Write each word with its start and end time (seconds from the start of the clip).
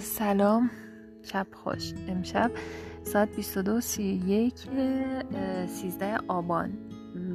سلام. 0.00 0.70
شب 1.22 1.46
خوش. 1.52 1.92
امشب 2.08 2.50
ساعت 3.04 3.36
22 3.36 3.80
31 3.80 4.54
13 5.66 6.16
آبان. 6.28 6.70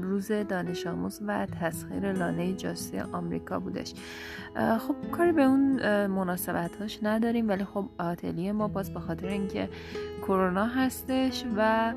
روز 0.01 0.31
دانش 0.31 0.87
آموز 0.87 1.19
و 1.27 1.45
تسخیر 1.45 2.13
لانه 2.13 2.53
جاسوسی 2.53 2.99
آمریکا 2.99 3.59
بودش. 3.59 3.93
خب 4.79 4.95
کاری 5.11 5.31
به 5.31 5.43
اون 5.43 5.79
مناسبت 6.07 6.75
هاش 6.75 6.99
نداریم 7.03 7.49
ولی 7.49 7.63
خب 7.63 7.89
آتلیه 7.99 8.51
ما 8.51 8.67
باز 8.67 8.93
به 8.93 8.99
خاطر 8.99 9.27
اینکه 9.27 9.69
کرونا 10.21 10.65
هستش 10.65 11.45
و 11.57 11.93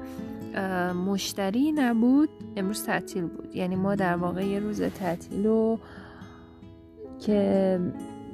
مشتری 0.95 1.73
نبود 1.73 2.29
امروز 2.57 2.85
تعطیل 2.85 3.25
بود. 3.25 3.57
یعنی 3.57 3.77
ما 3.77 3.95
در 3.95 4.17
واقع 4.17 4.47
یه 4.47 4.61
روز 4.61 4.83
تعطیل 4.83 5.47
رو 5.47 5.79
که 7.21 7.81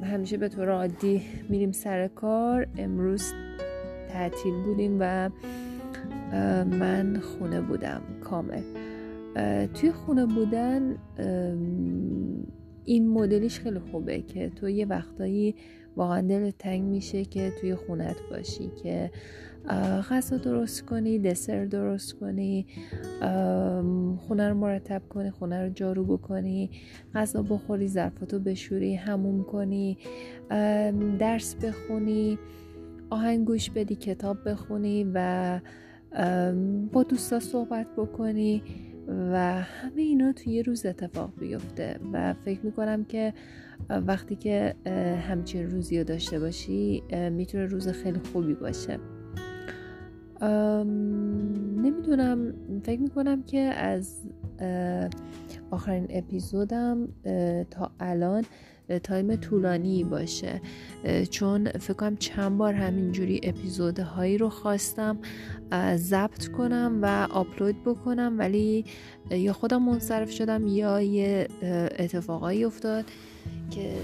همیشه 0.04 0.36
به 0.36 0.48
طور 0.48 0.70
عادی 0.70 1.22
میریم 1.48 1.72
سر 1.72 2.08
کار. 2.08 2.66
امروز 2.78 3.32
تعطیل 4.08 4.54
بودیم 4.54 4.96
و 5.00 5.30
من 6.64 7.20
خونه 7.20 7.60
بودم 7.60 8.02
کامل. 8.20 8.62
توی 9.74 9.92
خونه 9.92 10.26
بودن 10.26 10.96
این 12.84 13.08
مدلیش 13.08 13.60
خیلی 13.60 13.78
خوبه 13.78 14.22
که 14.22 14.50
تو 14.50 14.68
یه 14.68 14.86
وقتایی 14.86 15.54
واقعا 15.96 16.20
دل 16.20 16.50
تنگ 16.50 16.82
میشه 16.82 17.24
که 17.24 17.52
توی 17.60 17.74
خونت 17.74 18.16
باشی 18.30 18.70
که 18.82 19.10
غذا 20.10 20.36
درست 20.36 20.82
کنی 20.82 21.18
دسر 21.18 21.64
درست 21.64 22.12
کنی 22.12 22.66
خونه 24.28 24.48
رو 24.48 24.54
مرتب 24.54 25.02
کنی 25.08 25.30
خونه 25.30 25.64
رو 25.64 25.68
جارو 25.68 26.04
بکنی 26.04 26.70
غذا 27.14 27.42
بخوری 27.42 27.88
ظرفاتو 27.88 28.38
بشوری 28.38 28.94
هموم 28.94 29.44
کنی 29.44 29.98
درس 31.18 31.54
بخونی 31.54 32.38
آهنگ 33.10 33.46
گوش 33.46 33.70
بدی 33.70 33.94
کتاب 33.94 34.48
بخونی 34.48 35.10
و 35.14 35.60
با 36.92 37.02
دوستا 37.02 37.40
صحبت 37.40 37.86
بکنی. 37.96 38.62
و 39.08 39.62
همه 39.62 40.02
اینا 40.02 40.32
توی 40.32 40.52
یه 40.52 40.62
روز 40.62 40.86
اتفاق 40.86 41.30
بیفته 41.40 42.00
و 42.12 42.34
فکر 42.34 42.60
می‌کنم 42.62 43.04
که 43.04 43.34
وقتی 43.90 44.36
که 44.36 44.74
همچین 45.28 45.70
روزی 45.70 45.98
رو 45.98 46.04
داشته 46.04 46.40
باشی 46.40 47.02
می‌تونه 47.30 47.66
روز 47.66 47.88
خیلی 47.88 48.20
خوبی 48.32 48.54
باشه. 48.54 48.98
نمی‌دونم. 51.82 52.54
فکر 52.82 53.00
می‌کنم 53.00 53.42
که 53.42 53.58
از 53.58 54.22
آخرین 55.70 56.06
اپیزودم 56.10 57.08
تا 57.70 57.90
الان 58.00 58.44
time 59.02 59.36
طولانی 59.36 60.04
باشه. 60.04 60.60
چون 61.30 61.68
فکر 61.68 61.92
کنم 61.92 62.16
چند 62.16 62.58
بار 62.58 62.74
همینجوری 62.74 63.40
اپیزودهایی 63.42 64.38
رو 64.38 64.48
خواستم 64.48 65.18
ضبط 65.96 66.48
کنم 66.48 66.98
و 67.02 67.28
آپلود 67.30 67.82
بکنم 67.84 68.34
ولی 68.38 68.84
یا 69.30 69.52
خودم 69.52 69.82
منصرف 69.82 70.30
شدم 70.30 70.66
یا 70.66 71.00
یه 71.00 71.48
اتفاقایی 71.98 72.64
افتاد 72.64 73.04
که 73.70 73.94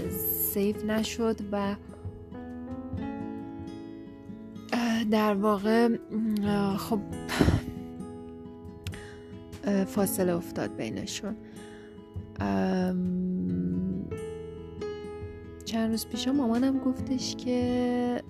save 0.53 0.85
نشد 0.85 1.35
و 1.51 1.75
در 5.11 5.33
واقع 5.33 5.89
خب 6.77 6.99
فاصله 9.85 10.35
افتاد 10.35 10.75
بینشون. 10.75 11.35
چند 15.71 15.91
روز 15.91 16.07
پیش 16.07 16.27
مامانم 16.27 16.77
گفتش 16.79 17.35
که 17.35 18.21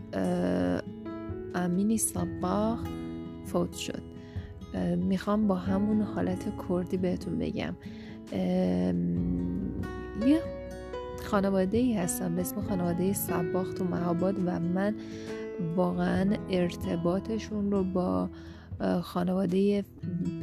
امینی 1.55 1.97
صباح 1.97 2.79
فوت 3.45 3.73
شد. 3.73 4.01
می‌خوام 4.97 5.47
با 5.47 5.55
همون 5.55 6.01
حالت 6.01 6.43
کردی 6.69 6.97
بهتون 6.97 7.37
بگم. 7.37 7.75
یه 10.27 10.41
خانواده 11.23 11.77
ای 11.77 11.93
هستم 11.93 12.35
به 12.35 12.41
اسم 12.41 12.61
خانواده 12.61 13.13
صباخ 13.13 13.73
تو 13.73 13.83
مهاباد 13.83 14.35
و 14.45 14.59
من 14.59 14.95
واقعا 15.75 16.35
ارتباطشون 16.49 17.71
رو 17.71 17.83
با 17.83 18.29
خانواده 19.03 19.83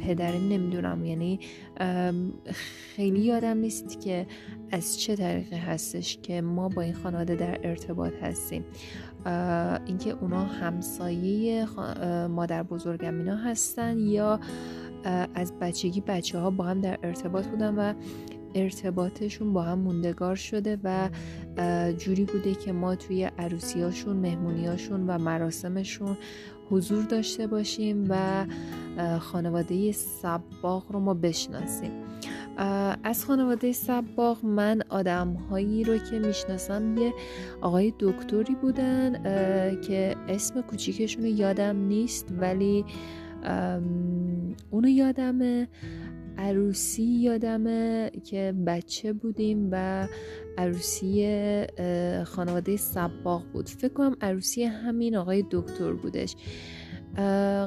پدریم 0.07 0.49
نمی‌دونم 0.49 1.05
یعنی 1.05 1.39
خیلی 2.95 3.19
یادم 3.19 3.57
نیست 3.57 4.01
که 4.01 4.27
از 4.71 4.99
چه 4.99 5.15
طریقی 5.15 5.55
هستش 5.55 6.17
که 6.17 6.41
ما 6.41 6.69
با 6.69 6.81
این 6.81 6.93
خانواده 6.93 7.35
در 7.35 7.59
ارتباط 7.63 8.13
هستیم. 8.21 8.65
اینکه 9.85 10.09
اونا 10.21 10.45
همسایه 10.45 11.67
مادر 12.27 12.63
بزرگم 12.63 13.17
اینا 13.17 13.35
هستن 13.35 13.99
یا 13.99 14.39
از 15.35 15.53
بچگی 15.59 16.01
بچه 16.01 16.39
ها 16.39 16.49
با 16.49 16.63
هم 16.63 16.81
در 16.81 16.99
ارتباط 17.03 17.47
بودن 17.47 17.75
و 17.75 17.93
ارتباطشون 18.55 19.53
با 19.53 19.63
هم 19.63 19.79
موندگار 19.79 20.35
شده 20.35 20.77
و 20.83 21.09
جوری 21.97 22.25
بوده 22.25 22.55
که 22.55 22.71
ما 22.71 22.95
توی 22.95 23.23
عروسیاشون 23.23 24.15
مهمونیاشون 24.15 25.09
و 25.09 25.17
مراسمشون 25.17 26.17
حضور 26.69 27.03
داشته 27.03 27.47
باشیم 27.47 28.05
و 28.09 28.45
خانواده 29.19 29.91
سباق 29.91 30.91
رو 30.91 30.99
ما 30.99 31.13
بشناسیم. 31.13 31.91
از 33.03 33.25
خانواده 33.25 33.71
سباق 33.71 34.45
من 34.45 34.81
آدم 34.89 35.33
هایی 35.33 35.83
رو 35.83 35.97
که 35.97 36.19
می‌شناسم 36.19 36.97
یه 36.97 37.13
آقای 37.61 37.93
دکتری 37.99 38.55
بودن 38.55 39.23
که 39.81 40.15
اسم 40.27 40.61
کوچیکشون 40.61 41.25
یادم 41.25 41.75
نیست 41.75 42.27
ولی 42.39 42.85
اونو 44.71 44.87
یادمه. 44.87 45.67
عروسی 46.39 47.03
یادمه 47.03 48.11
که 48.23 48.53
بچه 48.67 49.13
بودیم 49.13 49.69
و 49.71 50.07
عروسی 50.57 51.27
خانواده 52.25 52.77
سباق 52.77 53.43
بود. 53.53 53.69
فکر 53.69 53.93
کنم 53.93 54.17
عروسی 54.21 54.63
همین 54.63 55.15
آقای 55.15 55.45
دکتر 55.51 55.93
بودش. 55.93 56.35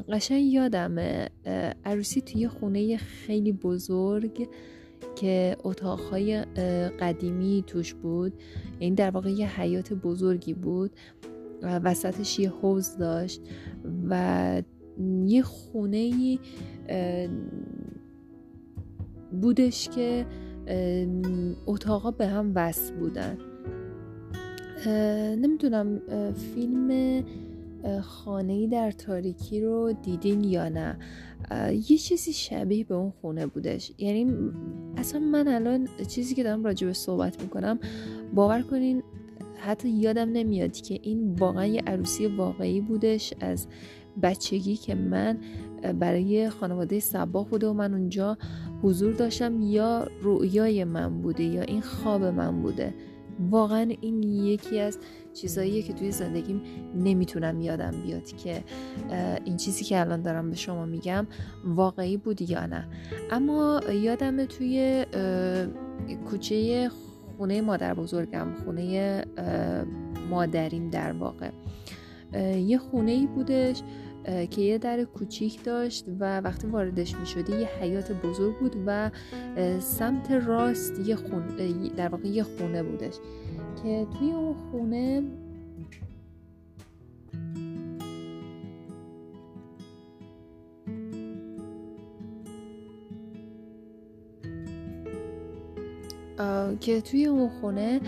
قشنگ 0.09 0.45
یادمه 0.45 1.29
عروسی 1.85 2.21
توی 2.21 2.49
خونه 2.49 2.97
خیلی 2.97 3.53
بزرگ 3.53 4.49
که 5.17 5.57
اتاقهای 5.65 6.45
قدیمی 7.01 7.65
توش 7.67 7.95
بود. 7.95 8.33
این 8.79 8.95
در 8.95 9.11
واقع 9.11 9.31
یه 9.31 9.61
حیات 9.61 9.93
بزرگی 9.93 10.55
بود. 10.55 10.91
وسطش 11.63 12.39
یه 12.39 12.51
حوز 12.51 12.97
داشت 12.97 13.41
و 14.09 14.63
یه 15.27 15.43
خونه 15.43 16.39
بودش 19.41 19.89
که 19.89 20.27
اتاقا 21.67 22.11
به 22.11 22.27
هم 22.27 22.53
وصل 22.55 22.95
بودن. 22.95 23.39
نمی‌دونم 25.37 26.01
فیلم 26.55 27.23
خانه 28.03 28.67
در 28.67 28.91
تاریکی 28.91 29.61
رو 29.61 29.93
دیدین 30.03 30.45
یا 30.45 30.69
نه؟ 30.69 30.99
یه 31.71 31.99
چیزی 31.99 32.33
شبیه 32.33 32.85
به 32.85 32.95
اون 32.95 33.11
خونه 33.21 33.47
بودش. 33.47 33.93
یعنی 33.99 34.35
اصلا 34.97 35.21
من 35.21 35.49
الان 35.49 35.89
چیزی 36.09 36.35
که 36.35 36.43
دارم 36.43 36.65
راجع 36.65 36.87
به 36.87 36.93
صحبت 36.93 37.43
می‌کنم 37.43 37.79
باور 38.35 38.63
کنین 38.63 39.03
حتی 39.59 39.89
یادم 39.89 40.33
نمیاد 40.33 40.73
که 40.73 40.99
این 41.03 41.35
واقعا 41.35 41.67
یه 41.67 41.83
عروسی 41.87 42.27
واقعی 42.27 42.81
بودش 42.81 43.35
از 43.41 43.67
بچگی 44.23 44.77
که 44.77 44.95
من 44.95 45.39
برای 46.01 46.51
خانواده 46.51 47.01
سباق 47.01 47.49
بوده 47.49 47.67
و 47.69 47.73
من 47.73 47.95
اونجا 47.95 48.39
حضور 48.83 49.13
داشتم. 49.13 49.61
یا 49.63 50.09
رویای 50.23 50.85
من 50.85 51.23
بوده 51.23 51.45
یا 51.45 51.63
این 51.63 51.81
خواب 51.81 52.25
من 52.25 52.63
بوده. 52.63 52.95
واقعا 53.51 53.93
این 54.01 54.23
یکی 54.23 54.81
از 54.81 54.99
چیزاییه 55.35 55.83
که 55.83 55.93
توی 55.93 56.13
زندگیم 56.13 56.63
نمی‌تونم 56.95 57.61
یادم 57.61 57.91
بیاد 58.07 58.27
که 58.27 58.65
این 59.45 59.57
چیزی 59.57 59.85
که 59.85 60.01
الان 60.01 60.23
دارم 60.23 60.51
به 60.51 60.57
شما 60.57 60.87
میگم 60.87 61.27
واقعی 61.65 62.17
بود 62.17 62.51
یا 62.51 62.67
نه. 62.67 62.89
اما 63.31 63.81
یادم 63.93 64.45
توی 64.45 65.07
کوچه 66.31 66.91
خونه 67.37 67.61
مادر 67.61 67.95
بزرگم 67.95 68.47
خونه 68.65 69.25
مادریم 70.31 70.91
در 70.91 71.13
واقع. 71.13 71.51
یه 72.57 72.79
خونه 72.79 73.11
ای 73.11 73.27
بودش. 73.27 73.83
که 74.51 74.61
یه 74.61 74.79
در 74.79 75.05
کوچیک 75.05 75.65
داشت 75.65 76.05
و 76.21 76.41
وقتی 76.41 76.67
واردش 76.67 77.17
می 77.17 77.27
شده 77.27 77.61
یه 77.61 77.69
حیات 77.81 78.13
بزرگ 78.13 78.59
بود 78.59 78.77
و 78.87 79.11
سمت 79.81 80.31
راست 80.31 81.09
یه 81.09 81.17
خون 81.17 81.47
در 81.97 82.09
واقع 82.09 82.29
یه 82.29 82.43
خونه 82.43 82.83
بودش. 82.83 83.15
که 83.83 84.07
توی 84.19 84.33
اون 84.33 84.55
خونه 84.55 85.23
که 96.81 97.01
توی 97.01 97.27
اون 97.27 97.49
خونه 97.49 98.01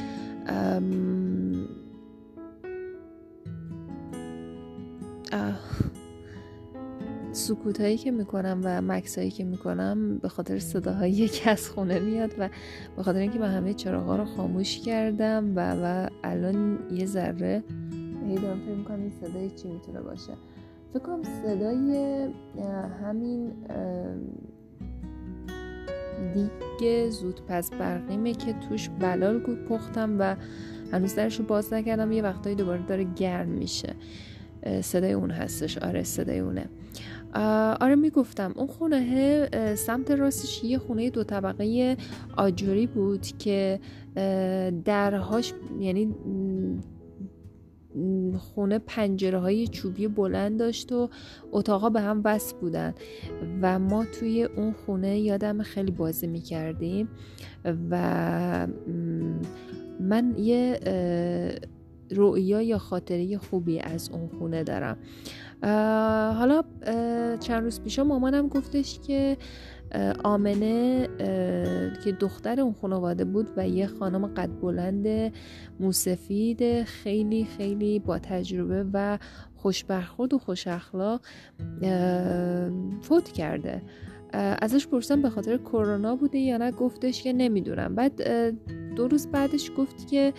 سکوت 7.34 7.81
هایی 7.81 7.96
که 7.96 8.10
می‌کنم 8.10 8.60
و 8.64 8.82
مکس 8.82 9.19
هایی 9.19 9.31
که 9.31 9.44
می‌کنم 9.44 10.19
به 10.19 10.28
خاطر 10.28 10.58
صداهایی 10.58 11.28
که 11.28 11.50
از 11.50 11.69
خونه 11.69 11.98
میاد 11.98 12.34
و 12.38 12.48
به 12.96 13.02
خاطر 13.02 13.19
اینکه 13.19 13.38
من 13.38 13.50
همه 13.50 13.75
چراغا 13.75 14.16
رو 14.16 14.25
خاموش 14.25 14.78
کردم 14.78 15.52
و 15.56 15.76
و 15.82 16.08
الان 16.25 16.78
یه 16.92 17.06
ذره 17.06 17.62
هی 18.28 18.34
دارم 18.34 18.60
فکر 18.60 18.75
می‌کنم 18.75 19.00
این 19.00 19.10
صدای 19.10 19.50
چی 19.50 19.69
می‌تونه 19.69 20.00
باشه. 20.00 20.32
فکر 20.92 21.02
کنم 21.02 21.22
صدای 21.22 22.28
همین 23.04 23.52
دیگه 26.34 27.10
زود 27.10 27.40
پس 27.48 27.70
برقیمه 27.70 28.32
که 28.32 28.52
توش 28.69 28.88
بلال 28.88 29.38
پختم 29.38 30.16
و 30.19 30.36
هنوز 30.92 31.14
درش 31.14 31.40
باز 31.40 31.72
نکردم. 31.72 32.12
یه 32.12 32.22
وقتایی 32.22 32.56
دوباره 32.56 32.86
داره 32.86 33.04
گرم 33.16 33.48
میشه. 33.48 33.94
صدای 34.81 35.12
اون 35.12 35.31
هستش. 35.31 35.78
آره 35.78 36.02
صدای 36.02 36.38
اونه. 36.38 36.66
آره 37.81 37.94
می‌گفتم. 37.94 38.52
اون 38.56 38.66
خونه 38.66 39.75
سمت 39.75 40.11
راستش 40.11 40.64
یه 40.64 40.78
خونه 40.78 41.11
دو 41.11 41.25
طبقه 41.25 41.96
آجوری 42.37 42.87
بود 42.87 43.26
که 43.38 43.81
درهاش 44.84 45.52
یعنی 45.81 46.14
خونه 48.38 48.78
پنجره 48.78 49.38
های 49.38 49.69
چوبی 49.69 50.08
بلند 50.08 50.58
داشت 50.58 50.93
و 50.93 51.08
اتاقا 51.52 51.90
به 51.90 52.00
هم 52.00 52.20
وصل 52.25 52.56
بودن. 52.56 52.94
و 53.62 53.78
ما 53.78 54.05
توی 54.05 54.43
اون 54.43 54.72
خونه 54.72 55.19
یادم 55.19 55.62
خیلی 55.62 55.90
بازی 55.90 56.26
می‌کردیم. 56.26 57.08
و 57.90 58.67
من 60.00 60.34
یه 60.38 60.81
رؤیا 62.11 62.62
یا 62.62 62.79
خاطره 62.79 63.39
خوبی 63.39 63.81
از 63.81 64.11
اون 64.11 64.29
خونه 64.39 64.65
دارم. 64.65 64.97
حالا 66.39 66.62
چند 67.41 67.62
روز 67.65 67.81
پیشا 67.81 68.05
مامانم 68.05 68.49
گفتش 68.49 69.01
که 69.06 69.37
آمنه 70.25 71.09
که 72.05 72.12
دختر 72.21 72.61
اون 72.61 72.73
خانواده 72.73 73.25
بود 73.25 73.51
و 73.56 73.69
یه 73.69 73.87
خانم 73.87 74.27
قد 74.27 74.51
بلند 74.61 75.33
موسفید 75.81 76.83
خیلی 76.83 77.45
خیلی 77.45 77.99
با 77.99 78.19
تجربه 78.19 78.87
و 78.93 79.19
خوش 79.56 79.85
برخورد 79.85 80.35
و 80.35 80.39
خوش 80.39 80.67
اخلاق 80.67 81.21
فوت 83.03 83.29
کرده. 83.33 83.83
ازش 84.62 84.87
پرسیدم 84.87 85.23
به 85.23 85.31
خاطر 85.31 85.56
کرونا 85.56 86.17
بوده 86.17 86.39
یا 86.39 86.56
نه؟ 86.56 86.71
گفتش 86.71 87.23
که 87.23 87.33
نمی‌دونم. 87.33 87.95
بعد 87.95 88.23
دو 88.97 89.09
روز 89.09 89.27
بعدش 89.27 89.71
گفت 89.77 90.09
که 90.09 90.33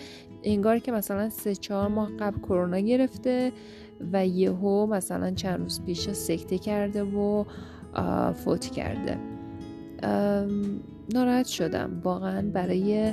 انگار 0.46 0.78
که 0.78 0.92
مثلا 0.92 1.30
سه 1.30 1.54
چهار 1.54 1.88
ماه 1.88 2.10
قبل 2.18 2.38
کرونا 2.38 2.78
گرفته 2.78 3.52
و 4.12 4.26
یهو 4.26 4.86
مثلا 4.86 5.30
چند 5.30 5.60
روز 5.60 5.84
پیش 5.84 6.10
سکته 6.10 6.58
کرده 6.58 7.02
و 7.02 7.44
فوت 8.32 8.66
کرده. 8.66 9.18
ناراحت 11.14 11.46
شدم. 11.46 12.00
واقعا 12.04 12.50
برای 12.52 13.12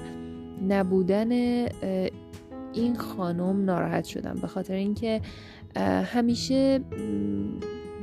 نبودن 0.68 1.32
این 2.74 2.96
خانم 2.96 3.66
ناراحت 3.66 4.06
شدم. 4.06 4.36
به 4.42 4.48
خاطر 4.48 4.74
اینکه 4.74 5.22
همیشه 6.06 6.80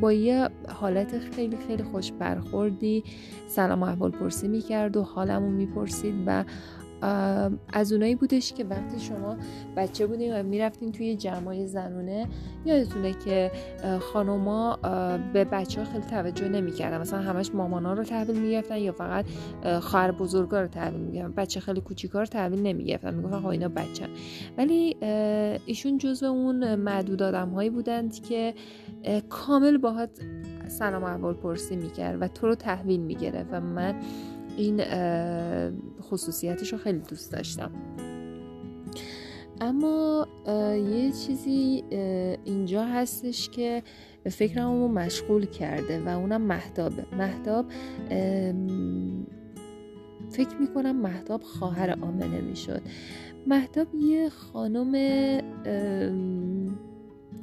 با 0.01 0.13
یه 0.13 0.49
حالت 0.69 1.19
خیلی 1.19 1.57
خیلی 1.67 1.83
خوش 1.83 2.13
برخوردی 2.13 3.05
سلام 3.49 3.83
احوال 3.83 4.11
پرسی 4.11 4.49
می‌کرد 4.49 4.97
و 4.97 5.03
حالمو 5.03 5.51
می‌پرسید 5.51 6.15
و 6.27 6.45
از 7.73 7.93
اونایی 7.93 8.15
بودش 8.15 8.53
که 8.53 8.65
وقتی 8.65 9.01
شما 9.01 9.37
بچه 9.77 10.07
بودین 10.07 10.41
و 10.41 10.43
می‌رفتین 10.43 10.93
توی 10.93 11.17
جمعای 11.17 11.67
زنونه 11.67 12.27
یادتونه 12.65 13.15
که 13.25 13.51
خانوما 14.01 14.77
به 15.33 15.45
بچه 15.45 15.81
ها 15.81 15.87
خیلی 15.93 16.05
توجه 16.05 16.49
نمی‌کردن. 16.49 17.01
مثلا 17.01 17.19
همش 17.19 17.55
مامانا 17.55 17.93
رو 17.93 18.05
تحویل 18.05 18.41
می‌گرفتن 18.41 18.77
یا 18.77 18.93
فقط 18.93 19.27
خواهر 19.81 20.11
بزرگا 20.11 20.61
رو 20.61 20.67
تحویل 20.67 21.01
می‌گرفتن. 21.01 21.35
بچه 21.35 21.61
خیلی 21.61 21.81
کوچیکا 21.81 22.21
رو 22.21 22.27
تحویل 22.27 22.63
نمی‌گرفتن. 22.63 23.15
می‌گفتن 23.15 23.41
خب 23.41 23.47
اینا 23.47 23.69
بچه 23.69 24.07
ولی 24.59 24.97
ایشون 25.67 25.99
جزو 25.99 26.27
اون 26.27 26.75
معدود 26.75 27.23
آدم 27.23 27.49
هایی 27.49 27.71
بودند 27.71 28.23
که 28.23 28.55
کامل 29.29 29.79
باهات 29.79 30.11
سلام 30.69 31.05
احوال 31.05 31.35
پرسی 31.35 31.77
می‌کرد 31.77 32.23
و 32.23 32.29
تو 32.29 32.47
رو 32.47 32.55
تحویل 32.55 33.01
می‌گرفت. 33.01 33.49
و 33.53 33.61
من 33.61 33.95
این 34.57 34.81
خصوصیتش 36.01 36.73
رو 36.73 36.79
خیلی 36.79 36.99
دوست 36.99 37.33
داشتم. 37.33 37.71
اما 39.61 40.27
یه 40.91 41.13
چیزی 41.13 41.85
اینجا 42.45 42.85
هستش 42.85 43.49
که 43.49 43.83
فکرمو 44.31 44.89
مشغول 44.89 45.45
کرده 45.47 46.03
و 46.05 46.09
اونم 46.09 46.43
محتابه 46.43 47.05
محتاب 47.19 47.67
فکر 50.31 50.57
می‌کنم 50.61 50.97
محتاب 50.97 51.43
خواهر 51.43 51.91
آمنه 52.03 52.41
می‌شد. 52.41 52.83
محتاب 53.47 53.95
یه 53.95 54.29
خانم 54.29 54.95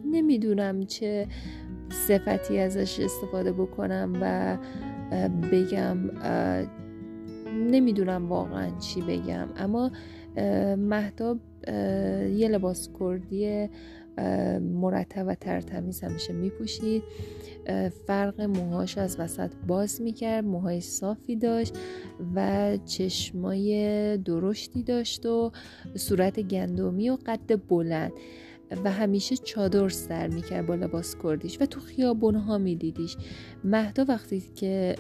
نمی‌دونم 0.06 0.86
چه 0.86 1.28
صفتی 1.90 2.60
ازش 2.60 3.00
استفاده 3.00 3.52
بکنم 3.52 4.14
و 4.22 4.58
بگم 5.52 5.98
نمی‌دونم 7.68 8.30
واقعا 8.30 8.80
چی 8.80 9.02
بگم. 9.02 9.48
اما 9.58 9.92
مهداب 10.78 11.40
یه 12.38 12.48
لباس 12.52 12.90
کردی 13.00 13.70
مرتب 14.62 15.26
و 15.28 15.36
ترتمیز 15.36 16.02
همیشه 16.02 16.34
میپوشید 16.34 17.04
فرق 18.08 18.42
موهاش 18.42 18.98
از 18.98 19.20
وسط 19.20 19.52
باز 19.68 20.02
می‌کرد 20.02 20.46
موهای 20.46 20.82
صافی 20.82 21.36
داشت 21.36 21.78
و 22.36 22.78
چشمای 22.86 24.18
درشتی 24.18 24.84
داشت 24.84 25.26
و 25.26 25.52
صورت 25.96 26.40
گندمی 26.40 27.10
و 27.10 27.18
قد 27.26 27.68
بلند. 27.70 28.12
و 28.84 28.92
همیشه 28.92 29.38
چادر 29.38 29.90
سر 29.90 30.28
می‌کرد 30.28 30.66
با 30.66 30.76
لباس 30.76 31.16
کردیش 31.24 31.62
و 31.62 31.66
تو 31.66 31.80
خیابون 31.80 32.36
ها 32.36 32.58
میدیدیش. 32.58 33.18
مهدا 33.64 34.06
وقتی 34.08 34.44
که 34.56 34.96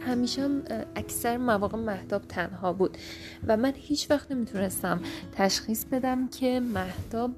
همیشه 0.00 0.42
هم 0.42 0.62
اکثر 0.96 1.36
مواقع 1.36 1.78
مهداب 1.78 2.22
تنها 2.22 2.72
بود 2.72 2.98
و 3.46 3.56
من 3.56 3.72
هیچ 3.76 4.10
وقت 4.10 4.32
نمی‌تونستم 4.32 5.00
تشخیص 5.32 5.84
بدم 5.84 6.28
که 6.28 6.60
مهداب 6.60 7.30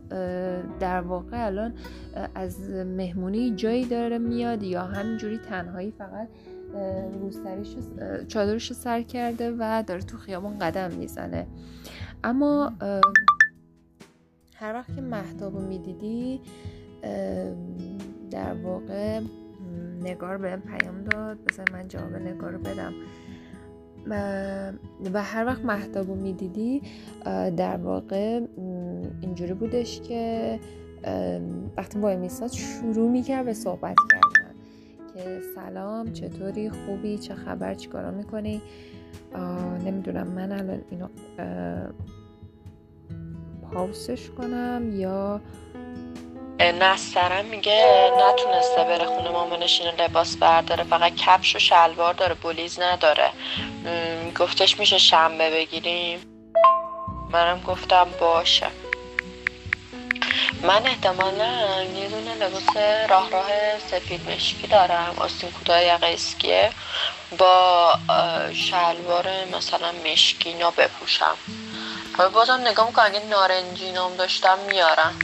در 0.80 1.00
واقع 1.00 1.46
الان 1.46 1.74
از 2.34 2.70
مهمونی 2.70 3.50
جایی 3.50 3.84
داره 3.84 4.18
میاد 4.18 4.62
یا 4.62 4.82
همینجوری 4.82 5.38
تنهایی 5.38 5.90
فقط 5.98 6.28
روستریش 7.20 7.68
چادرش 8.28 8.72
سر 8.72 9.02
کرده 9.02 9.56
و 9.58 9.84
داره 9.86 10.02
تو 10.02 10.16
خیابون 10.16 10.58
قدم 10.58 10.90
می‌زنه. 10.90 11.46
اما 12.24 12.72
هر 14.64 14.74
وقت 14.74 14.96
که 14.96 15.00
محتاب 15.00 15.56
رو 15.56 15.66
می‌دیدی 15.66 16.40
در 18.30 18.54
واقع 18.62 19.20
نگار 20.02 20.38
به 20.38 20.56
پیام 20.56 21.04
داد 21.04 21.38
بذار 21.44 21.66
من 21.72 21.88
جواب 21.88 22.16
نگار 22.16 22.52
رو 22.52 22.58
بدم. 22.58 22.92
و 25.14 25.22
هر 25.22 25.46
وقت 25.46 25.64
محتاب 25.64 26.08
رو 26.08 26.14
می‌دیدی 26.14 26.82
در 27.56 27.76
واقع 27.76 28.40
اینجوری 29.20 29.54
بودش 29.54 30.00
که 30.00 30.60
وقتی 31.76 31.98
با 31.98 32.16
میساد 32.16 32.50
شروع 32.50 33.10
می‌کرد 33.10 33.44
به 33.44 33.54
صحبت 33.54 33.96
کردن 34.10 34.54
که 35.14 35.40
سلام 35.54 36.12
چطوری؟ 36.12 36.70
خوبی؟ 36.70 37.18
چه 37.18 37.34
خبر؟ 37.34 37.74
چیکارا 37.74 38.10
می‌کنی؟ 38.10 38.62
نمی‌دونم. 39.84 40.26
من 40.26 40.52
الان 40.52 40.80
اینو 40.90 41.08
پاوسش 43.74 44.20
کنم 44.38 45.00
یا 45.00 45.40
نسترم 46.60 47.44
میگه 47.44 48.10
نتونسته 48.18 48.84
بره 48.84 49.04
خونه 49.04 49.30
مامانش 49.30 49.80
اینو 49.80 49.92
لباس 50.02 50.36
برداره. 50.36 50.84
فقط 50.84 51.14
کفش 51.14 51.56
و 51.56 51.58
شلوار 51.58 52.14
داره 52.14 52.34
بولیز 52.34 52.80
نداره. 52.80 53.30
گفتش 54.38 54.78
میشه 54.78 54.98
شنبه 54.98 55.50
بگیریم. 55.50 56.20
منم 57.30 57.60
گفتم 57.60 58.08
باشه. 58.20 58.66
من 60.62 60.86
احتمالا 60.86 61.82
یه 61.82 62.08
دونه 62.08 62.34
لباس 62.34 62.76
راه 63.08 63.30
راه 63.30 63.48
سفید 63.90 64.30
مشکی 64.30 64.66
دارم. 64.66 65.14
آستین 65.18 65.50
کوتاه 65.50 65.84
یقه 65.84 66.06
اسکیه. 66.06 66.70
با 67.38 67.92
شلوار 68.52 69.26
مثلا 69.56 69.92
مشکی 70.12 70.48
اینا 70.48 70.70
بپوشم. 70.70 71.36
حالا 72.18 72.30
بازم 72.30 72.60
نگاه 72.66 72.86
می‌کنم 72.86 73.04
اگه 73.06 73.20
نارنجی 73.20 73.92
نام 73.92 74.16
داشتم 74.16 74.58
میارم 74.66 75.14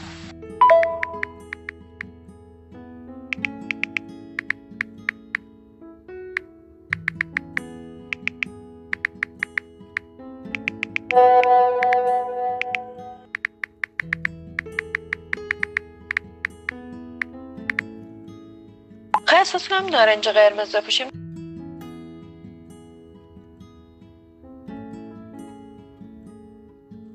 احساس 19.32 19.68
کنم 19.68 19.86
نارنج 19.86 20.28
قرمز 20.28 20.76
بپوشیم 20.76 21.19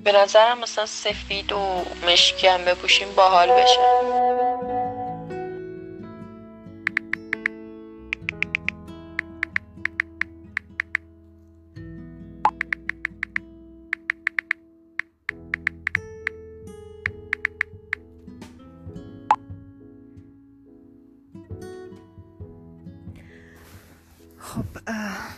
به 0.05 0.11
نظرم 0.11 0.59
مثلا 0.59 0.85
سفید 0.85 1.51
و 1.51 1.85
مشکی 2.07 2.47
هم 2.47 2.65
بپوشیم 2.65 3.07
باحال 3.15 3.51
بشه. 3.51 3.79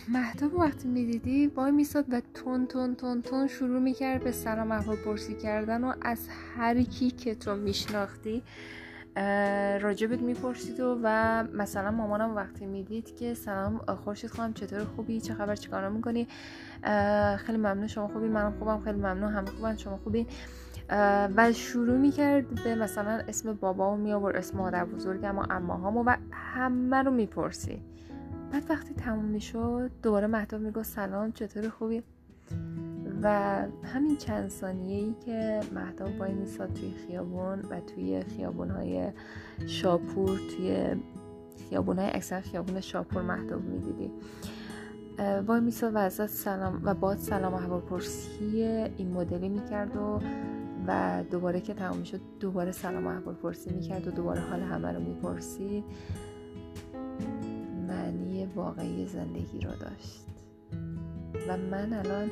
محتاب 0.10 0.54
وقتی 0.54 0.88
می‌دیدی 0.88 1.48
وای 1.48 1.72
میساد 1.72 2.06
و 2.10 2.22
تون 2.34 2.68
تون 2.68 2.96
تون 2.96 3.22
تون 3.22 3.48
شروع 3.48 3.80
می‌کرد 3.80 4.24
به 4.24 4.32
سلام 4.32 4.72
احوال 4.72 4.96
پرسی 4.96 5.36
کردن 5.36 5.84
و 5.84 5.94
از 6.02 6.28
هر 6.58 6.82
کی 6.82 7.12
که 7.12 7.36
تو 7.36 7.56
میشناختی 7.56 8.44
راجبت 9.82 10.22
می‌پرسید 10.22 10.80
و, 10.80 11.00
و 11.04 11.44
مثلا 11.54 11.92
مامانم 11.92 12.36
وقتی 12.36 12.66
می‌دید 12.66 13.16
که 13.16 13.34
سلام 13.34 13.78
خورشید 13.78 14.30
خواهم 14.30 14.54
چطور 14.54 14.84
خوبی؟ 14.84 15.22
چه 15.22 15.34
خبر؟ 15.34 15.56
چیکارا 15.56 15.90
می‌کنی؟ 15.90 16.28
خیلی 17.38 17.58
ممنون 17.58 17.88
شما 17.88 18.08
خوبی؟ 18.08 18.28
منم 18.28 18.54
خوبم 18.60 18.80
خیلی 18.80 18.98
ممنون 18.98 19.34
همه 19.34 19.48
خوبن 19.48 19.76
شما 19.76 19.98
خوبی؟ 19.98 20.28
و 21.36 21.52
شروع 21.54 21.98
می‌کرد 21.98 22.64
به 22.64 22.76
مثلا 22.76 23.12
اسم 23.28 23.54
بابا 23.54 23.96
می 23.96 24.14
آورد 24.14 24.36
اسم 24.36 24.58
مادر 24.58 24.86
بزرگم 24.86 25.38
و 25.38 25.44
اماهامو 25.50 26.04
و 26.04 26.16
همه 26.32 27.04
رو 27.04 27.12
می‌پرسید 27.12 27.97
بعد 28.52 28.64
وقتی 28.70 28.94
تموم 28.94 29.26
می‌شد 29.26 29.92
دوباره 30.04 30.28
مهتاب 30.28 30.62
می‌گفت 30.62 30.90
سلام 30.90 31.32
چطور 31.32 31.70
خوبی؟ 31.70 32.04
و 33.22 33.28
همین 33.84 34.18
چند 34.18 34.50
ثانیه 34.50 34.98
ای 34.98 35.16
که 35.26 35.60
مهتاب 35.74 36.20
وای 36.20 36.34
میساد 36.34 36.74
توی 36.74 36.92
خیابون 36.92 37.60
و 37.60 37.80
توی 37.80 38.22
خیابون 38.22 38.70
های 38.70 39.12
شاپور 39.68 40.38
توی 40.38 40.96
خیابون 41.70 42.00
های 42.00 42.10
اکثر 42.10 42.42
خیابون 42.42 42.82
شاپور 42.82 43.22
مهتاب 43.22 43.62
می‌دیدی. 43.62 44.12
وای 45.48 45.60
میساد 45.60 45.92
و 45.96 46.10
سلام 46.28 46.82
و 46.84 46.94
باد 46.94 47.18
سلام 47.18 47.74
و 47.74 47.80
پرسی 47.80 48.62
این 48.98 49.12
مدلی 49.12 49.50
می‌کرد 49.50 49.96
و 49.96 50.20
و 50.88 51.24
دوباره 51.32 51.62
که 51.62 51.74
تموم 51.74 52.04
شد 52.04 52.20
دوباره 52.40 52.72
سلام 52.72 53.08
و 53.08 53.20
پرسی 53.20 53.70
می‌کرد 53.70 54.08
و 54.08 54.12
دوباره 54.12 54.42
حال 54.42 54.60
همه 54.60 54.92
رو 54.92 55.00
می‌پرسید. 55.00 55.84
واقعی 58.56 59.06
زندگی 59.06 59.60
رو 59.60 59.72
داشت. 59.72 60.26
و 61.48 61.58
من 61.58 61.94
الان 61.94 62.32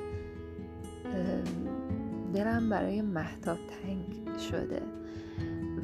دلم 2.34 2.69
برای 2.69 3.01
محتاب 3.01 3.57
تنگ 3.57 4.38
شده. 4.38 4.81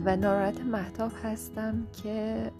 و 0.05 0.15
ناراحت 0.15 0.61
محتاب 0.61 1.11
هستم 1.23 1.87
که 2.03 2.51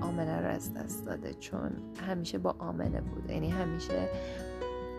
آمنه 0.00 0.40
رو 0.40 0.48
از 0.48 0.74
دست 0.74 1.06
داده. 1.06 1.34
چون 1.34 1.70
همیشه 2.08 2.38
با 2.38 2.54
آمنه 2.58 3.00
بود. 3.00 3.30
یعنی 3.30 3.50
همیشه 3.50 4.08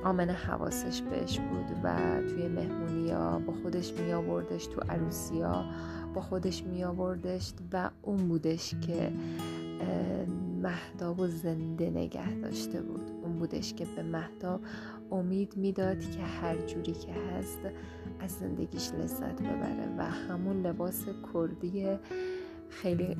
آمنه 0.03 0.34
حواسش 0.34 1.01
بهش 1.01 1.39
بود 1.39 1.77
و 1.84 1.98
توی 2.22 2.48
مهمونی 2.48 3.12
ها 3.12 3.39
با 3.39 3.53
خودش 3.53 3.93
می 3.93 4.13
آوردش 4.13 4.65
تو 4.67 4.82
عروسی 4.89 5.41
ها 5.41 5.65
با 6.13 6.22
خودش 6.22 6.63
می 6.63 6.84
آوردش 6.84 7.53
و 7.74 7.89
اون 8.01 8.27
بودش 8.27 8.75
که 8.82 9.12
محتاب 10.63 11.20
و 11.20 11.27
زنده 11.27 11.89
نگه 11.89 12.34
داشته 12.34 12.82
بود. 12.82 13.12
اون 13.24 13.39
بودش 13.39 13.74
که 13.74 13.86
به 13.96 14.03
محتاب 14.03 14.62
امید 15.12 15.58
می‌داد 15.58 16.00
که 16.00 16.22
هر 16.22 16.55
جوری 16.58 16.93
که 16.93 17.13
هست 17.13 17.60
از 18.20 18.32
زندگیش 18.32 18.91
لذت 18.91 19.41
ببره 19.41 19.96
و 19.98 20.03
همون 20.03 20.62
لباس 20.62 21.05
کردی 21.34 21.88
خیلی 22.70 23.17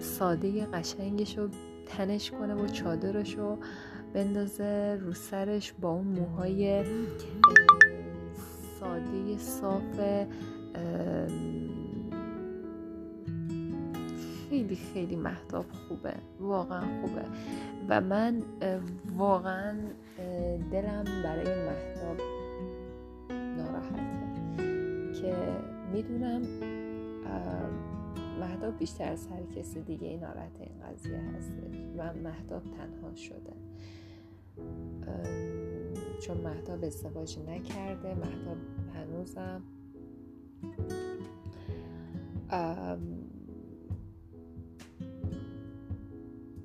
ساده 0.00 0.66
قشنگش 0.66 1.38
رو 1.38 1.48
تنش 1.86 2.30
کنه 2.30 2.54
و 2.54 2.66
چادرش 2.66 3.34
رو 3.34 3.58
بندازه 4.14 4.98
رو 5.00 5.12
سرش 5.12 5.72
با 5.80 5.90
اون 5.90 6.06
موهای 6.06 6.84
ساده 8.80 9.38
صاف 9.38 10.00
خیلی 14.64 14.76
خیلی 14.76 15.16
محتاب 15.16 15.64
خوبه. 15.72 16.14
واقعا 16.40 17.00
خوبه. 17.00 17.24
و 17.88 18.00
من 18.00 18.42
واقعا 19.16 19.76
دلم 20.72 21.04
برای 21.24 21.64
محتاب 21.66 22.16
ناراحته. 23.30 24.24
که 25.20 25.36
می‌دونم 25.92 26.42
محتاب 28.40 28.78
بیشتر 28.78 29.12
از 29.12 29.26
هر 29.26 29.42
کسی 29.60 29.80
دیگه 29.80 30.08
این 30.08 30.20
ناراحت 30.20 30.60
این 30.60 30.80
قضیه 30.80 31.18
هستش 31.18 31.84
و 31.98 32.12
محتاب 32.12 32.62
تنها 32.62 33.14
شده. 33.14 33.52
چون 36.20 36.36
محتاب 36.36 36.84
ازدواج 36.84 37.38
نکرده. 37.48 38.14
محتاب 38.14 38.56
هنوزم 38.94 39.62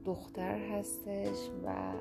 دختر 0.10 0.60
هستش 0.60 1.50
و 1.66 1.94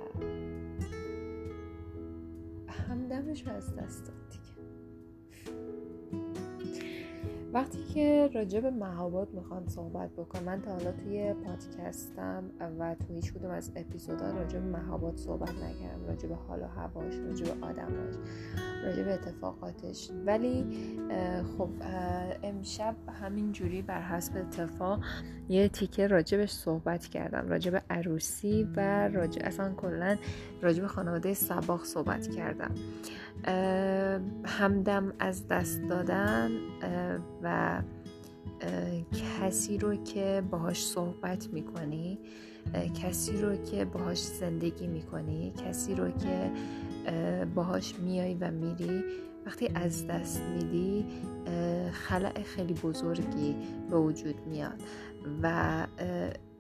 همدمش 2.69 3.47
رو 3.47 3.53
از 3.53 3.77
دست 3.77 4.05
داد 4.07 4.48
وقتی 7.53 7.85
که 7.95 8.31
راجع 8.35 8.61
به 8.61 8.71
محابات 8.71 9.29
می‌خوام 9.35 9.67
صحبت 9.67 10.11
بکنم 10.11 10.43
من 10.45 10.63
تا 10.63 10.71
حالا 10.71 10.93
توی 10.93 11.35
پادکستم 11.35 12.51
و 12.79 12.95
تو 12.95 13.15
هیچ 13.15 13.33
کدوم 13.33 13.51
از 13.51 13.73
اپیزودا 13.77 14.31
راجع 14.31 14.59
به 14.59 14.67
محابات 14.67 15.17
صحبت 15.17 15.55
نکردم 15.55 16.07
راجع 16.09 16.29
به 16.29 16.35
حال 16.35 16.63
و 16.63 16.67
هواش 16.67 17.15
راجع 17.15 17.55
به 17.55 17.67
آدماش 17.67 18.15
راجع 18.85 19.03
به 19.03 19.15
اتفاقاتش. 19.15 20.11
ولی 20.27 20.67
خب 21.59 21.71
امشب 22.43 22.95
همین 23.23 23.53
جوری 23.53 23.83
بر 23.83 24.03
حسب 24.03 24.37
اتفاق 24.37 25.01
یه 25.49 25.69
تیکه 25.69 26.07
راجبش 26.07 26.51
صحبت 26.51 27.07
کردم 27.07 27.49
راجب 27.49 27.83
عروسی 27.91 28.69
و 28.77 29.09
راجب 29.09 29.43
اصلا 29.45 29.75
کلا 29.75 30.17
راجب 30.63 30.87
خانواده 30.87 31.35
سباق 31.35 31.85
صحبت 31.85 32.29
کردم. 32.29 32.75
همدم 34.45 35.13
از 35.19 35.49
دست 35.49 35.83
دادن 35.89 36.51
و 37.43 37.83
کسی 39.41 39.79
رو 39.79 39.95
که 39.95 40.43
باهاش 40.51 40.87
صحبت 40.87 41.49
می‌کنی 41.53 42.19
کسی 43.03 43.37
رو 43.37 43.57
که 43.57 43.85
باهاش 43.85 44.19
زندگی 44.19 44.87
می‌کنی 44.87 45.53
کسی 45.67 45.95
رو 45.95 46.11
که 46.11 46.51
باهاش 47.55 47.95
میای 47.99 48.35
و 48.35 48.51
میری 48.51 49.03
وقتی 49.47 49.71
از 49.75 50.07
دست 50.07 50.43
میدی 50.43 51.07
خلع 51.93 52.43
خیلی 52.43 52.75
بزرگی 52.75 53.57
به 53.91 53.97
وجود 53.97 54.47
میاد. 54.47 54.83
و 55.43 55.87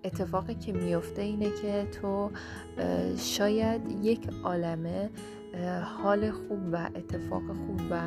اتفاقی 0.04 0.54
که 0.54 0.72
میفته 0.72 1.22
اینه 1.22 1.50
که 1.62 1.86
تو 2.00 2.30
شاید 3.16 4.04
یک 4.04 4.28
عالمه 4.44 5.10
حال 5.84 6.30
خوب 6.30 6.68
و 6.72 6.90
اتفاق 6.94 7.42
خوب 7.42 7.80
و 7.90 8.00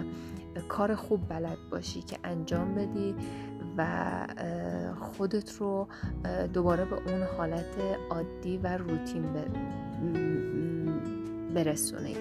کار 0.70 0.96
خوب 0.96 1.30
بلد 1.30 1.58
باشی 1.72 2.02
که 2.02 2.18
انجام 2.24 2.76
بدی 2.76 3.16
و 3.78 4.28
خودت 5.00 5.56
رو 5.56 5.88
دوباره 6.54 6.86
به 6.86 6.96
اون 6.96 7.24
حالت 7.38 7.78
عادی 8.10 8.58
و 8.58 8.78
روتین 8.78 9.26
برسونی. 11.56 12.16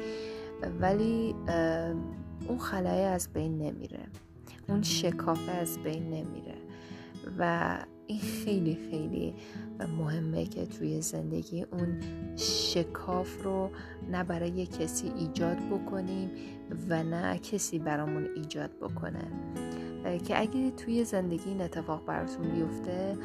ولی 0.80 1.34
اون 2.48 2.58
خلایه 2.58 3.06
از 3.06 3.28
بین 3.32 3.58
نمیره. 3.58 4.00
اون 4.68 4.82
شکافه 4.82 5.52
از 5.52 5.78
بین 5.78 6.02
نمیره. 6.02 6.54
و 7.38 7.78
این 8.10 8.20
خیلی 8.20 8.78
خیلی 8.90 9.34
مهمه 9.98 10.44
که 10.44 10.66
توی 10.66 11.00
زندگی 11.00 11.62
اون 11.62 12.00
شکاف 12.36 13.42
رو 13.42 13.70
نه 14.10 14.24
برای 14.24 14.66
کسی 14.66 15.12
ایجاد 15.18 15.56
بکنیم 15.56 16.30
و 16.88 17.02
نه 17.02 17.38
کسی 17.38 17.78
برامون 17.78 18.28
ایجاد 18.36 18.70
بکنه. 18.80 19.24
که 20.28 20.40
اگه 20.40 20.70
توی 20.70 21.04
زندگی 21.04 21.50
این 21.50 21.60
اتفاق 21.60 22.04
براتون 22.06 22.48
بیفته 22.48 23.16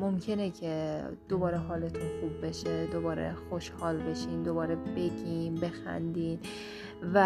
ممکنه 0.00 0.50
که 0.50 1.02
دوباره 1.28 1.58
حالتون 1.58 2.08
خوب 2.20 2.46
بشه 2.46 2.86
دوباره 2.86 3.34
خوشحال 3.48 3.96
بشین 3.96 4.42
دوباره 4.42 4.76
بگیم 4.76 5.54
بخندین 5.54 6.38
و 7.14 7.20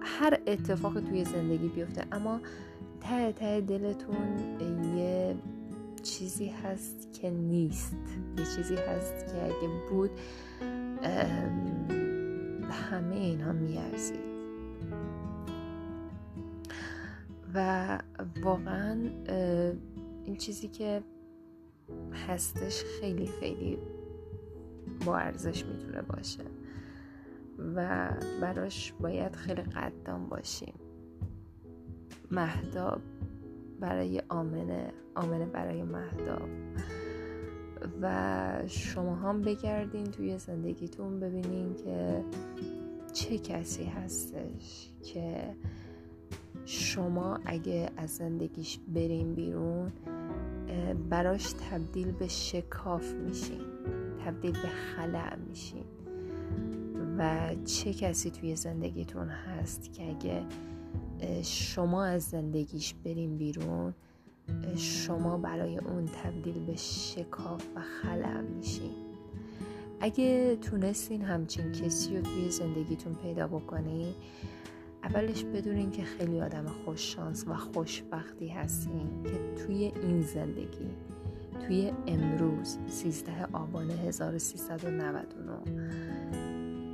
هر 0.00 0.38
اتفاق 0.46 1.00
توی 1.00 1.24
زندگی 1.24 1.68
بیفته. 1.68 2.04
اما 2.12 2.40
ته 3.08 3.32
ته 3.32 3.60
دلتون 3.60 4.38
یه 4.96 5.36
چیزی 6.02 6.48
هست 6.48 7.12
که 7.12 7.30
نیست. 7.30 7.96
یه 8.38 8.44
چیزی 8.56 8.74
هست 8.74 9.26
که 9.26 9.44
اگه 9.44 9.68
بود 9.90 10.10
همه 12.70 13.16
اینها 13.16 13.52
میارزید. 13.52 14.36
و 17.54 17.98
واقعا 18.42 19.10
این 20.24 20.36
چیزی 20.36 20.68
که 20.68 21.02
هستش 22.28 22.84
خیلی 23.00 23.26
خیلی 23.26 23.78
با 25.06 25.16
ارزش 25.16 25.64
می‌تونه 25.64 26.02
باشه. 26.02 26.44
و 27.74 28.10
براش 28.40 28.92
باید 29.00 29.36
خیلی 29.36 29.62
قدام 29.62 30.28
باشیم. 30.28 30.74
مهداب 32.30 33.00
برای 33.80 34.22
آمنه 34.28 34.92
آمنه 35.14 35.46
برای 35.46 35.82
مهداب 35.82 36.48
و 38.02 38.62
شما 38.66 39.14
هم 39.14 39.42
بگردین 39.42 40.04
توی 40.04 40.38
زندگیتون 40.38 41.20
ببینین 41.20 41.74
که 41.74 42.24
چه 43.12 43.38
کسی 43.38 43.84
هستش 43.84 44.90
که 45.02 45.54
شما 46.64 47.38
اگه 47.44 47.90
از 47.96 48.10
زندگیش 48.10 48.78
برین 48.94 49.34
بیرون 49.34 49.92
براش 51.10 51.52
تبدیل 51.52 52.12
به 52.12 52.28
شکاف 52.28 53.12
میشین 53.12 53.60
تبدیل 54.24 54.52
به 54.52 54.68
خلع 54.68 55.36
میشین. 55.36 55.84
و 57.18 57.54
چه 57.64 57.92
کسی 57.92 58.30
توی 58.30 58.56
زندگیتون 58.56 59.28
هست 59.28 59.92
که 59.92 60.08
اگه 60.10 60.44
شما 61.42 62.04
از 62.04 62.22
زندگیش 62.22 62.94
بریم 63.04 63.36
بیرون 63.36 63.94
شما 64.76 65.38
برای 65.38 65.78
اون 65.78 66.06
تبدیل 66.06 66.64
به 66.64 66.76
شکاف 66.76 67.66
و 67.76 67.80
خلع 67.80 68.40
میشین. 68.40 68.92
اگه 70.00 70.56
تونستین 70.56 71.22
همچین 71.22 71.72
کسی 71.72 72.16
رو 72.16 72.22
توی 72.22 72.50
زندگیتون 72.50 73.14
پیدا 73.14 73.46
بکنی 73.46 74.14
اولش 75.04 75.44
بدونین 75.44 75.90
که 75.90 76.02
خیلی 76.02 76.40
آدم 76.40 76.66
خوششانس 76.84 77.44
و 77.48 77.54
خوشبختی 77.54 78.48
هستین 78.48 79.22
که 79.24 79.64
توی 79.64 79.92
این 80.02 80.22
زندگی 80.22 80.90
توی 81.66 81.92
امروز 82.06 82.78
13 82.88 83.46
آبان 83.52 83.90
1399 83.90 85.58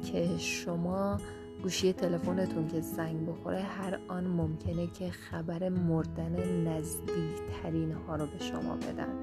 که 0.02 0.38
شما 0.38 1.18
گوشی 1.62 1.92
تلفنتون 1.92 2.68
که 2.68 2.80
زنگ 2.80 3.26
بخوره 3.26 3.60
هر 3.60 3.98
آن 4.08 4.24
ممکنه 4.24 4.86
که 4.86 5.10
خبر 5.10 5.68
مردن 5.68 6.62
نزدیکترین 6.68 7.92
ها 7.92 8.16
رو 8.16 8.26
به 8.26 8.38
شما 8.38 8.76
بدن. 8.76 9.14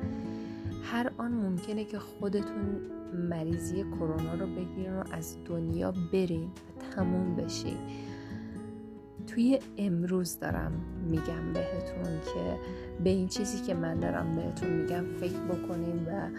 هر 0.83 1.11
آن 1.17 1.31
ممکنه 1.31 1.85
که 1.85 1.99
خودتون 1.99 2.81
مریضی 3.29 3.83
کرونا 3.83 4.33
رو 4.33 4.47
بگیرین 4.47 4.93
و 4.93 5.03
از 5.11 5.37
دنیا 5.45 5.93
برین 6.13 6.43
و 6.43 6.95
تموم 6.95 7.35
بشین. 7.35 7.77
توی 9.27 9.59
امروز 9.77 10.39
دارم 10.39 10.71
میگم 11.09 11.53
بهتون 11.53 12.19
که 12.33 12.59
به 13.03 13.09
این 13.09 13.27
چیزی 13.27 13.61
که 13.61 13.73
من 13.73 13.99
دارم 13.99 14.35
بهتون 14.35 14.69
میگم 14.69 15.05
فکر 15.19 15.39
بکنیم 15.39 16.07
و 16.07 16.29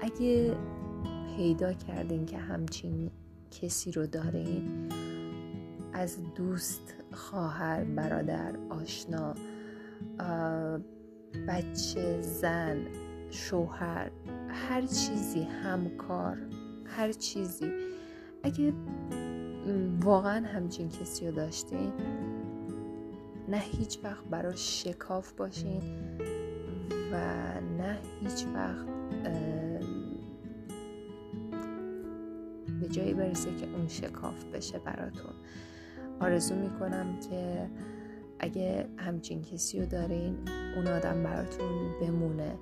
اگه 0.00 0.56
پیدا 1.36 1.72
کردین 1.72 2.26
که 2.26 2.38
همچین 2.38 3.10
کسی 3.50 3.92
رو 3.92 4.06
دارین 4.06 4.88
از 5.96 6.34
دوست 6.34 6.94
خواهر 7.12 7.84
برادر 7.84 8.56
آشنا 8.70 9.34
بچه 11.48 12.22
زن 12.22 12.86
شوهر 13.30 14.10
هر 14.48 14.80
چیزی 14.80 15.42
همکار 15.42 16.38
هر 16.84 17.12
چیزی. 17.12 17.72
اگه 18.42 18.72
واقعا 20.00 20.46
همچین 20.46 20.88
کسی 20.88 21.26
رو 21.26 21.32
داشتین 21.32 21.92
نه 23.48 23.58
هیچ 23.58 23.98
وقت 24.04 24.24
براش 24.24 24.84
شکاف 24.84 25.32
باشین 25.32 25.82
و 27.12 27.16
نه 27.60 27.98
هیچ 28.20 28.46
وقت 28.54 28.86
به 32.80 32.88
جایی 32.88 33.14
برسه 33.14 33.56
که 33.56 33.66
اون 33.76 33.88
شکاف 33.88 34.44
بشه 34.44 34.78
براتون. 34.78 35.34
آرزو 36.20 36.54
می‌کنم 36.54 37.20
که 37.20 37.70
اگه 38.38 38.88
همچین 38.96 39.42
کسی 39.42 39.80
رو 39.80 39.86
دارین 39.86 40.36
اون 40.76 40.86
آدم 40.86 41.22
براتون 41.22 42.00
بمونه 42.00 42.58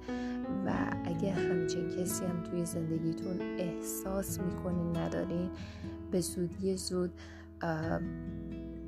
و 0.67 0.73
اگه 1.05 1.33
همچین 1.33 1.89
کسی 1.89 2.25
هم 2.25 2.43
توی 2.43 2.65
زندگیتون 2.65 3.41
احساس 3.41 4.41
می‌کنین 4.41 4.97
ندارین 4.97 5.51
به 6.11 6.21
زودی 6.21 6.77
زود 6.77 7.13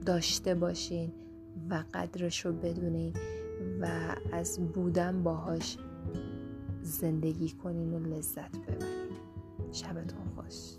داشته 0.07 0.55
باشین 0.55 1.13
و 1.71 1.85
قدرش 1.95 2.47
رو 2.47 2.53
بدونین 2.53 3.13
و 3.81 3.89
از 4.33 4.73
بودن 4.73 5.23
باهاش 5.23 5.77
زندگی 6.83 7.51
کنین 7.51 7.95
و 7.95 7.99
لذت 7.99 8.57
ببرین. 8.57 9.17
شبتون 9.73 10.25
خوش. 10.37 10.76